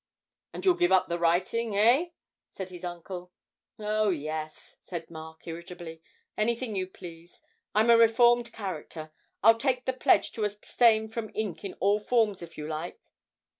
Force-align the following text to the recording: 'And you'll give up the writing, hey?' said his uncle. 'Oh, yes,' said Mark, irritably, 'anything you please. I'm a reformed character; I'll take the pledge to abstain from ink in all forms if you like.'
'And 0.51 0.65
you'll 0.65 0.73
give 0.73 0.91
up 0.91 1.09
the 1.09 1.19
writing, 1.19 1.73
hey?' 1.73 2.15
said 2.55 2.69
his 2.69 2.83
uncle. 2.83 3.31
'Oh, 3.77 4.09
yes,' 4.09 4.75
said 4.81 5.11
Mark, 5.11 5.45
irritably, 5.45 6.01
'anything 6.35 6.75
you 6.75 6.87
please. 6.87 7.39
I'm 7.75 7.91
a 7.91 7.97
reformed 7.99 8.51
character; 8.51 9.11
I'll 9.43 9.59
take 9.59 9.85
the 9.85 9.93
pledge 9.93 10.31
to 10.31 10.43
abstain 10.43 11.07
from 11.09 11.29
ink 11.35 11.63
in 11.63 11.75
all 11.75 11.99
forms 11.99 12.41
if 12.41 12.57
you 12.57 12.67
like.' 12.67 13.11